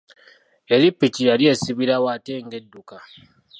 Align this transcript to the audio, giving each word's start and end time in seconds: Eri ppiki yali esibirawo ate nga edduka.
Eri 0.75 0.89
ppiki 0.93 1.21
yali 1.29 1.45
esibirawo 1.53 2.07
ate 2.15 2.33
nga 2.45 2.55
edduka. 2.61 2.97